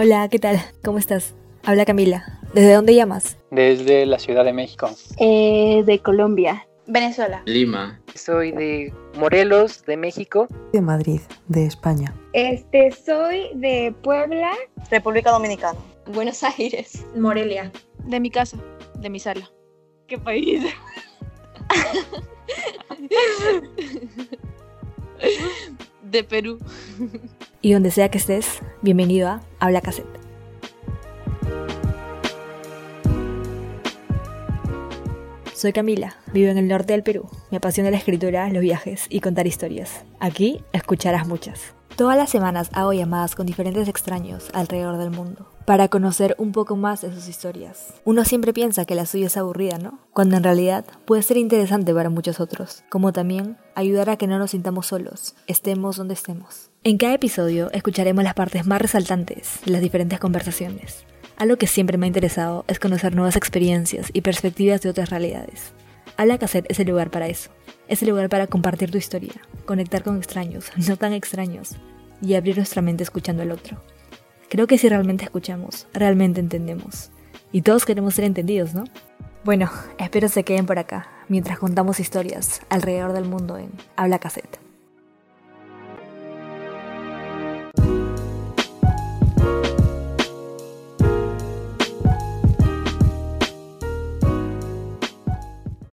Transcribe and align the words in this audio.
Hola, 0.00 0.28
¿qué 0.28 0.38
tal? 0.38 0.60
¿Cómo 0.84 0.98
estás? 0.98 1.34
Habla 1.64 1.84
Camila. 1.84 2.24
¿Desde 2.54 2.72
dónde 2.72 2.94
llamas? 2.94 3.36
Desde 3.50 4.06
la 4.06 4.20
Ciudad 4.20 4.44
de 4.44 4.52
México. 4.52 4.88
Eh, 5.18 5.82
de 5.84 5.98
Colombia. 5.98 6.68
Venezuela. 6.86 7.42
Lima. 7.46 8.00
Soy 8.14 8.52
de 8.52 8.94
Morelos, 9.16 9.84
de 9.86 9.96
México. 9.96 10.46
De 10.72 10.80
Madrid, 10.80 11.20
de 11.48 11.66
España. 11.66 12.14
Este, 12.32 12.92
soy 12.92 13.50
de 13.54 13.92
Puebla. 14.04 14.52
República 14.88 15.32
Dominicana. 15.32 15.80
Buenos 16.06 16.44
Aires. 16.44 17.04
Morelia. 17.16 17.72
De 18.04 18.20
mi 18.20 18.30
casa, 18.30 18.56
de 19.00 19.10
mi 19.10 19.18
sala. 19.18 19.50
¿Qué 20.06 20.16
país? 20.16 20.62
de 26.02 26.22
Perú. 26.22 26.60
Y 27.62 27.72
donde 27.72 27.90
sea 27.90 28.08
que 28.08 28.18
estés, 28.18 28.60
bienvenido 28.82 29.28
a 29.28 29.42
Habla 29.58 29.80
Cassette. 29.80 30.06
Soy 35.54 35.72
Camila, 35.72 36.14
vivo 36.32 36.50
en 36.50 36.58
el 36.58 36.68
norte 36.68 36.92
del 36.92 37.02
Perú. 37.02 37.28
Me 37.50 37.56
apasiona 37.56 37.90
la 37.90 37.96
escritura, 37.96 38.48
los 38.50 38.62
viajes 38.62 39.06
y 39.08 39.20
contar 39.20 39.46
historias. 39.48 40.04
Aquí 40.20 40.62
escucharás 40.72 41.26
muchas. 41.26 41.74
Todas 41.96 42.16
las 42.16 42.30
semanas 42.30 42.70
hago 42.72 42.92
llamadas 42.92 43.34
con 43.34 43.46
diferentes 43.46 43.88
extraños 43.88 44.50
alrededor 44.54 44.98
del 44.98 45.10
mundo 45.10 45.57
para 45.68 45.88
conocer 45.88 46.34
un 46.38 46.52
poco 46.52 46.76
más 46.76 47.02
de 47.02 47.12
sus 47.12 47.28
historias. 47.28 47.92
Uno 48.06 48.24
siempre 48.24 48.54
piensa 48.54 48.86
que 48.86 48.94
la 48.94 49.04
suya 49.04 49.26
es 49.26 49.36
aburrida, 49.36 49.76
¿no? 49.76 49.98
Cuando 50.14 50.38
en 50.38 50.42
realidad 50.42 50.86
puede 51.04 51.20
ser 51.20 51.36
interesante 51.36 51.92
para 51.92 52.08
muchos 52.08 52.40
otros, 52.40 52.84
como 52.88 53.12
también 53.12 53.58
ayudar 53.74 54.08
a 54.08 54.16
que 54.16 54.26
no 54.26 54.38
nos 54.38 54.52
sintamos 54.52 54.86
solos, 54.86 55.34
estemos 55.46 55.98
donde 55.98 56.14
estemos. 56.14 56.70
En 56.84 56.96
cada 56.96 57.12
episodio 57.12 57.70
escucharemos 57.72 58.24
las 58.24 58.32
partes 58.32 58.66
más 58.66 58.80
resaltantes 58.80 59.60
de 59.66 59.72
las 59.72 59.82
diferentes 59.82 60.18
conversaciones. 60.18 61.04
Algo 61.36 61.58
que 61.58 61.66
siempre 61.66 61.98
me 61.98 62.06
ha 62.06 62.14
interesado 62.14 62.64
es 62.66 62.78
conocer 62.78 63.14
nuevas 63.14 63.36
experiencias 63.36 64.08
y 64.14 64.22
perspectivas 64.22 64.80
de 64.80 64.88
otras 64.88 65.10
realidades. 65.10 65.74
Habla 66.16 66.38
Cassette 66.38 66.70
es 66.70 66.80
el 66.80 66.88
lugar 66.88 67.10
para 67.10 67.28
eso. 67.28 67.50
Es 67.88 68.00
el 68.00 68.08
lugar 68.08 68.30
para 68.30 68.46
compartir 68.46 68.90
tu 68.90 68.96
historia, 68.96 69.34
conectar 69.66 70.02
con 70.02 70.16
extraños, 70.16 70.72
no 70.88 70.96
tan 70.96 71.12
extraños, 71.12 71.76
y 72.22 72.36
abrir 72.36 72.56
nuestra 72.56 72.80
mente 72.80 73.02
escuchando 73.02 73.42
al 73.42 73.50
otro. 73.50 73.82
Creo 74.48 74.66
que 74.66 74.78
si 74.78 74.88
realmente 74.88 75.24
escuchamos, 75.24 75.86
realmente 75.92 76.40
entendemos. 76.40 77.10
Y 77.52 77.62
todos 77.62 77.84
queremos 77.84 78.14
ser 78.14 78.24
entendidos, 78.24 78.72
¿no? 78.72 78.84
Bueno, 79.44 79.70
espero 79.98 80.28
se 80.28 80.42
queden 80.42 80.66
por 80.66 80.78
acá, 80.78 81.08
mientras 81.28 81.58
contamos 81.58 82.00
historias 82.00 82.62
alrededor 82.70 83.12
del 83.12 83.24
mundo 83.24 83.58
en 83.58 83.70
Habla 83.96 84.18
Cassette. 84.18 84.67